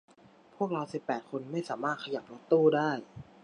[0.55, 2.89] พวกเราสิบแปดคนไม่สามารถขยับรถตู้ได้